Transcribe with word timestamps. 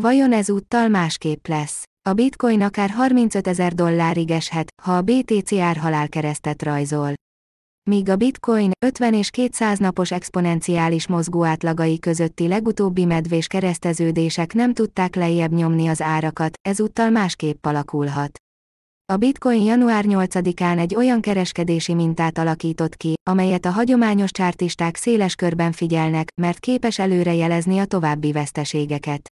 Vajon 0.00 0.32
ezúttal 0.32 0.88
másképp 0.88 1.46
lesz? 1.46 1.84
A 2.08 2.12
bitcoin 2.12 2.62
akár 2.62 2.90
35 2.90 3.46
ezer 3.46 3.74
dollárig 3.74 4.30
eshet, 4.30 4.72
ha 4.82 4.96
a 4.96 5.02
BTC 5.02 5.52
árhalálkeresztet 5.52 6.62
rajzol. 6.62 7.12
Míg 7.90 8.08
a 8.08 8.16
bitcoin 8.16 8.70
50 8.86 9.14
és 9.14 9.30
200 9.30 9.78
napos 9.78 10.10
exponenciális 10.10 11.06
mozgóátlagai 11.06 11.98
közötti 11.98 12.48
legutóbbi 12.48 13.04
medvés 13.04 13.46
kereszteződések 13.46 14.52
nem 14.52 14.74
tudták 14.74 15.14
lejjebb 15.14 15.52
nyomni 15.52 15.86
az 15.86 16.00
árakat, 16.00 16.54
ezúttal 16.68 17.10
másképp 17.10 17.66
alakulhat. 17.66 18.38
A 19.12 19.16
bitcoin 19.16 19.62
január 19.62 20.04
8-án 20.08 20.78
egy 20.78 20.94
olyan 20.94 21.20
kereskedési 21.20 21.94
mintát 21.94 22.38
alakított 22.38 22.96
ki, 22.96 23.14
amelyet 23.30 23.64
a 23.64 23.70
hagyományos 23.70 24.30
csártisták 24.30 24.96
széles 24.96 25.34
körben 25.34 25.72
figyelnek, 25.72 26.28
mert 26.40 26.58
képes 26.58 26.98
előrejelezni 26.98 27.78
a 27.78 27.84
további 27.84 28.32
veszteségeket. 28.32 29.33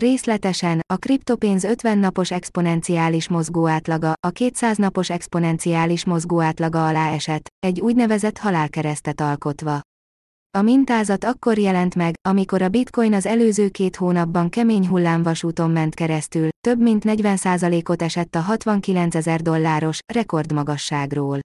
Részletesen, 0.00 0.80
a 0.92 0.96
kriptopénz 0.96 1.64
50 1.64 1.98
napos 1.98 2.30
exponenciális 2.30 3.28
mozgóátlaga, 3.28 4.12
a 4.26 4.30
200 4.30 4.76
napos 4.76 5.10
exponenciális 5.10 6.04
mozgóátlaga 6.04 6.86
alá 6.86 7.12
esett, 7.12 7.46
egy 7.58 7.80
úgynevezett 7.80 8.38
halálkeresztet 8.38 9.20
alkotva. 9.20 9.80
A 10.58 10.62
mintázat 10.62 11.24
akkor 11.24 11.58
jelent 11.58 11.94
meg, 11.94 12.14
amikor 12.28 12.62
a 12.62 12.68
bitcoin 12.68 13.12
az 13.12 13.26
előző 13.26 13.68
két 13.68 13.96
hónapban 13.96 14.48
kemény 14.48 14.88
hullámvasúton 14.88 15.70
ment 15.70 15.94
keresztül, 15.94 16.48
több 16.60 16.80
mint 16.80 17.02
40%-ot 17.06 18.02
esett 18.02 18.34
a 18.34 18.40
69 18.40 19.14
ezer 19.14 19.40
dolláros, 19.40 19.98
rekordmagasságról. 20.12 21.38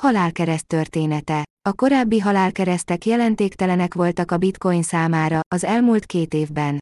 Halálkereszt 0.00 0.66
története. 0.66 1.44
A 1.68 1.72
korábbi 1.72 2.18
halálkeresztek 2.18 3.06
jelentéktelenek 3.06 3.94
voltak 3.94 4.30
a 4.30 4.36
bitcoin 4.36 4.82
számára, 4.82 5.40
az 5.54 5.64
elmúlt 5.64 6.06
két 6.06 6.34
évben 6.34 6.78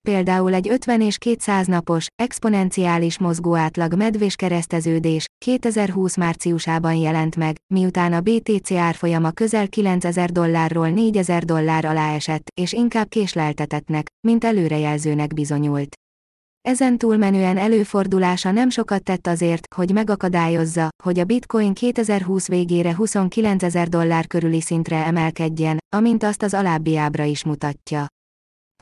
például 0.00 0.54
egy 0.54 0.68
50 0.68 1.00
és 1.00 1.18
200 1.18 1.66
napos, 1.66 2.06
exponenciális 2.22 3.18
mozgóátlag 3.18 3.94
medvés 3.94 4.34
kereszteződés 4.34 5.24
2020 5.44 6.16
márciusában 6.16 6.94
jelent 6.94 7.36
meg, 7.36 7.56
miután 7.74 8.12
a 8.12 8.20
BTC 8.20 8.70
árfolyama 8.70 9.30
közel 9.30 9.68
9000 9.68 10.30
dollárról 10.30 10.88
4000 10.88 11.44
dollár 11.44 11.84
alá 11.84 12.14
esett, 12.14 12.48
és 12.60 12.72
inkább 12.72 13.08
késleltetetnek, 13.08 14.06
mint 14.26 14.44
előrejelzőnek 14.44 15.34
bizonyult. 15.34 15.96
Ezen 16.68 16.98
túlmenően 16.98 17.56
előfordulása 17.56 18.50
nem 18.50 18.70
sokat 18.70 19.02
tett 19.02 19.26
azért, 19.26 19.74
hogy 19.74 19.92
megakadályozza, 19.92 20.88
hogy 21.02 21.18
a 21.18 21.24
bitcoin 21.24 21.74
2020 21.74 22.48
végére 22.48 22.94
29 22.94 23.62
ezer 23.62 23.88
dollár 23.88 24.26
körüli 24.26 24.60
szintre 24.60 25.04
emelkedjen, 25.04 25.78
amint 25.96 26.22
azt 26.22 26.42
az 26.42 26.54
alábbi 26.54 26.96
ábra 26.96 27.24
is 27.24 27.44
mutatja. 27.44 28.06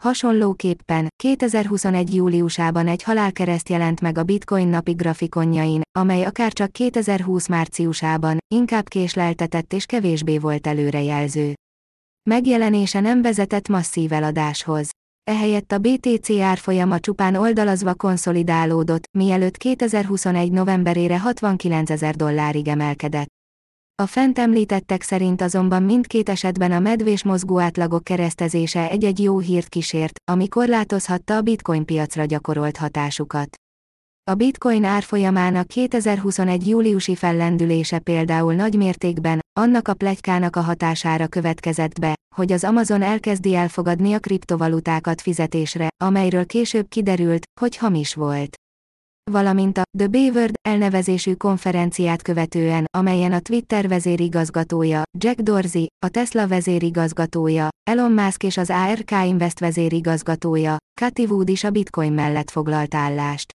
Hasonlóképpen, 0.01 1.09
2021. 1.23 2.15
júliusában 2.15 2.89
egy 2.89 3.03
halálkereszt 3.03 3.69
jelent 3.69 4.01
meg 4.01 4.19
a 4.19 4.23
Bitcoin 4.23 4.69
napi 4.69 4.93
grafikonjain, 4.93 5.83
amely 5.99 6.25
akárcsak 6.25 6.73
2020 6.73 7.49
márciusában, 7.49 8.39
inkább 8.55 8.89
késleltetett 8.89 9.73
és 9.73 9.87
kevésbé 9.87 10.39
volt 10.39 10.67
előrejelző. 10.67 11.55
Megjelenése 12.31 13.01
nem 13.01 13.23
vezetett 13.23 13.69
masszív 13.69 14.13
eladáshoz. 14.13 14.91
Ehelyett 15.31 15.73
a 15.73 15.79
BTC 15.79 16.31
árfolyama 16.31 17.01
csupán 17.01 17.35
oldalazva 17.35 17.95
konszolidálódott, 17.95 19.05
mielőtt 19.19 19.57
2021. 19.57 20.53
novemberére 20.53 21.21
69 21.21 21.91
ezer 21.91 22.15
dollárig 22.15 22.69
emelkedett. 22.69 23.36
A 24.03 24.07
fent 24.07 24.39
említettek 24.39 25.03
szerint 25.03 25.43
azonban 25.43 25.83
mindkét 25.83 26.29
esetben 26.29 26.73
a 26.73 26.79
medvés 26.79 27.25
mozgóátlagok 27.25 28.05
keresztezése 28.05 28.91
egy-egy 28.91 29.23
jó 29.23 29.39
hírt 29.39 29.69
kísért, 29.69 30.19
ami 30.31 30.49
korlátozhatta 30.49 31.37
a 31.37 31.41
bitcoin 31.41 31.85
piacra 31.85 32.25
gyakorolt 32.25 32.77
hatásukat. 32.77 33.57
A 34.31 34.35
bitcoin 34.35 34.85
árfolyamának 34.85 35.67
2021. 35.67 36.69
júliusi 36.69 37.15
fellendülése 37.15 37.99
például 37.99 38.55
nagy 38.55 38.77
mértékben, 38.77 39.41
annak 39.61 39.89
a 39.89 39.95
plegykának 39.95 40.57
a 40.57 40.61
hatására 40.61 41.27
következett 41.27 42.01
be, 42.01 42.15
hogy 42.35 42.53
az 42.53 42.65
Amazon 42.65 43.03
elkezdi 43.03 43.55
elfogadni 43.55 44.13
a 44.13 44.19
kriptovalutákat 44.19 45.21
fizetésre, 45.21 45.89
amelyről 46.05 46.47
később 46.47 46.89
kiderült, 46.89 47.43
hogy 47.61 47.77
hamis 47.77 48.15
volt 48.15 48.57
valamint 49.31 49.79
a 49.79 49.83
The 49.99 50.07
Beaver 50.07 50.51
elnevezésű 50.63 51.35
konferenciát 51.35 52.23
követően, 52.23 52.85
amelyen 52.97 53.33
a 53.33 53.41
Twitter 53.41 53.89
vezérigazgatója, 53.89 55.03
Jack 55.19 55.41
Dorsey, 55.41 55.87
a 56.07 56.09
Tesla 56.09 56.49
vezérigazgatója, 56.49 57.69
Elon 57.91 58.13
Musk 58.13 58.43
és 58.43 58.57
az 58.57 58.71
ARK 58.71 59.11
Invest 59.11 59.59
vezérigazgatója, 59.59 60.77
Cathy 61.01 61.25
Wood 61.25 61.49
is 61.49 61.65
a 61.65 61.71
bitcoin 61.71 62.13
mellett 62.13 62.51
foglalt 62.51 62.95
állást. 62.95 63.55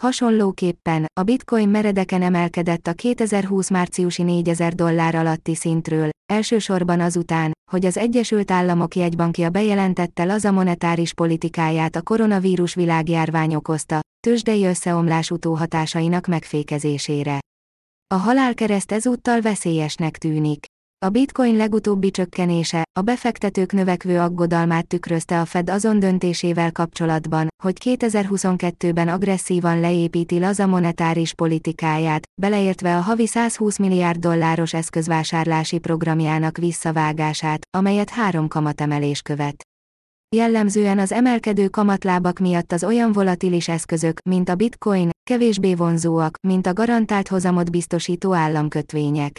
Hasonlóképpen, 0.00 1.06
a 1.20 1.22
bitcoin 1.22 1.68
meredeken 1.68 2.22
emelkedett 2.22 2.86
a 2.86 2.92
2020 2.92 3.70
márciusi 3.70 4.22
4000 4.22 4.74
dollár 4.74 5.14
alatti 5.14 5.54
szintről, 5.54 6.08
elsősorban 6.32 7.00
azután, 7.00 7.52
hogy 7.70 7.84
az 7.84 7.96
Egyesült 7.96 8.50
Államok 8.50 8.94
jegybankja 8.94 9.50
bejelentette 9.50 10.24
laza 10.24 10.50
monetáris 10.50 11.14
politikáját 11.14 11.96
a 11.96 12.02
koronavírus 12.02 12.74
világjárvány 12.74 13.54
okozta, 13.54 14.00
tőzsdei 14.26 14.64
összeomlás 14.64 15.30
utóhatásainak 15.30 16.26
megfékezésére. 16.26 17.38
A 18.14 18.16
halálkereszt 18.16 18.92
ezúttal 18.92 19.40
veszélyesnek 19.40 20.18
tűnik. 20.18 20.69
A 21.06 21.08
bitcoin 21.08 21.56
legutóbbi 21.56 22.10
csökkenése, 22.10 22.82
a 22.92 23.02
befektetők 23.02 23.72
növekvő 23.72 24.18
aggodalmát 24.18 24.86
tükrözte 24.86 25.40
a 25.40 25.44
Fed 25.44 25.70
azon 25.70 25.98
döntésével 25.98 26.72
kapcsolatban, 26.72 27.48
hogy 27.62 27.76
2022-ben 27.84 29.08
agresszívan 29.08 29.80
leépíti 29.80 30.38
laza 30.38 30.66
monetáris 30.66 31.34
politikáját, 31.34 32.22
beleértve 32.40 32.96
a 32.96 33.00
havi 33.00 33.26
120 33.26 33.78
milliárd 33.78 34.18
dolláros 34.18 34.74
eszközvásárlási 34.74 35.78
programjának 35.78 36.56
visszavágását, 36.56 37.66
amelyet 37.76 38.10
három 38.10 38.48
kamatemelés 38.48 39.22
követ. 39.22 39.62
Jellemzően 40.36 40.98
az 40.98 41.12
emelkedő 41.12 41.68
kamatlábak 41.68 42.38
miatt 42.38 42.72
az 42.72 42.84
olyan 42.84 43.12
volatilis 43.12 43.68
eszközök, 43.68 44.20
mint 44.24 44.48
a 44.48 44.54
bitcoin, 44.54 45.10
kevésbé 45.30 45.74
vonzóak, 45.74 46.34
mint 46.48 46.66
a 46.66 46.72
garantált 46.72 47.28
hozamot 47.28 47.70
biztosító 47.70 48.34
államkötvények. 48.34 49.38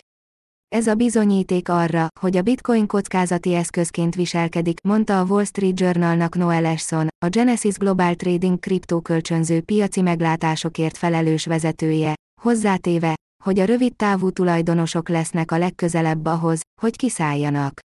Ez 0.76 0.88
a 0.88 0.96
bizonyíték 0.96 1.70
arra, 1.70 2.08
hogy 2.20 2.38
a 2.38 2.42
bitcoin 2.42 2.88
kockázati 2.88 3.54
eszközként 3.54 4.16
viselkedik, 4.16 4.82
mondta 4.82 5.20
a 5.20 5.24
Wall 5.24 5.44
Street 5.44 5.80
Journalnak 5.80 6.36
Noel 6.36 6.66
Eshson, 6.66 7.08
a 7.26 7.30
Genesis 7.30 7.78
Global 7.78 8.16
Trading 8.16 8.60
kriptókölcsönző 8.60 9.62
piaci 9.62 10.02
meglátásokért 10.02 10.98
felelős 10.98 11.46
vezetője, 11.46 12.14
hozzátéve, 12.42 13.16
hogy 13.44 13.60
a 13.60 13.66
rövid 13.66 13.96
távú 13.96 14.30
tulajdonosok 14.30 15.10
lesznek 15.10 15.52
a 15.52 15.58
legközelebb 15.58 16.26
ahhoz, 16.26 16.62
hogy 16.82 16.96
kiszálljanak. 16.96 17.80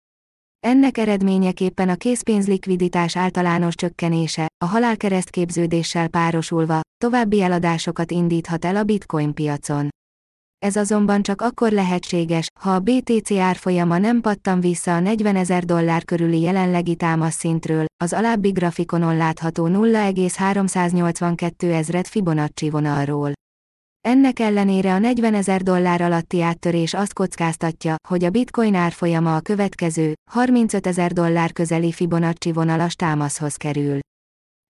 Ennek 0.67 0.99
eredményeképpen 0.99 1.89
a 1.89 1.95
készpénz 1.95 2.47
likviditás 2.47 3.17
általános 3.17 3.75
csökkenése, 3.75 4.47
a 4.65 4.67
halálkereszt 4.67 5.31
képződéssel 5.31 6.09
párosulva, 6.09 6.81
további 7.05 7.43
eladásokat 7.43 8.11
indíthat 8.11 8.65
el 8.65 8.77
a 8.77 8.85
bitcoin 8.85 9.35
piacon. 9.35 9.89
Ez 10.63 10.77
azonban 10.77 11.23
csak 11.23 11.41
akkor 11.41 11.73
lehetséges, 11.73 12.47
ha 12.61 12.71
a 12.71 12.81
BTC 12.81 13.31
árfolyama 13.31 13.99
nem 13.99 14.21
pattan 14.21 14.61
vissza 14.61 14.95
a 14.95 15.01
40 15.01 15.37
ezer 15.37 15.65
dollár 15.65 16.05
körüli 16.05 16.41
jelenlegi 16.41 16.95
támaszszintről, 16.95 17.85
az 18.05 18.13
alábbi 18.13 18.51
grafikonon 18.51 19.17
látható 19.17 19.67
0,382 19.67 21.73
ezret 21.73 22.09
Fibonacci 22.09 22.71
vonalról. 22.71 23.33
Ennek 24.01 24.39
ellenére 24.39 24.93
a 24.93 24.99
40 24.99 25.35
ezer 25.35 25.63
dollár 25.63 26.01
alatti 26.01 26.43
áttörés 26.43 26.95
azt 26.95 27.13
kockáztatja, 27.13 27.95
hogy 28.09 28.25
a 28.25 28.31
bitcoin 28.31 28.75
árfolyama 28.75 29.37
a 29.37 29.41
következő, 29.41 30.15
35 30.31 30.87
ezer 30.87 31.13
dollár 31.13 31.53
közeli 31.53 31.93
Fibonacci 31.93 32.53
vonalas 32.53 32.95
támaszhoz 32.95 33.57
kerül. 33.57 33.99